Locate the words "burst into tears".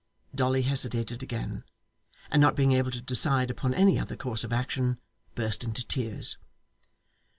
5.35-6.39